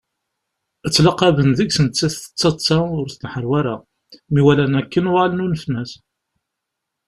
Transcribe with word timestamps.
Ttlaqaben 0.87 1.49
deg-s 1.57 1.77
nettat 1.85 2.13
tettaḍsa, 2.21 2.77
ur 2.99 3.07
tenḥerwa 3.11 3.55
ara. 3.59 3.75
Mi 4.33 4.41
walan 4.45 4.77
akken 4.79 5.09
uɣalen 5.11 5.43
unfen-as. 5.45 5.91